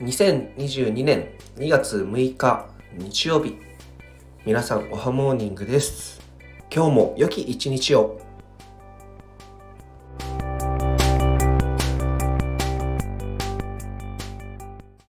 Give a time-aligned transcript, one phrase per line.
[0.00, 3.56] 2022年2月6日日曜日。
[4.46, 6.20] 皆さんおはモーニングです。
[6.72, 8.27] 今日も良き一日を。